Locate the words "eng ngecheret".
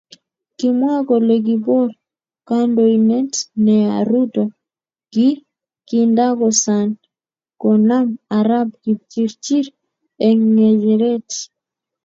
10.27-11.29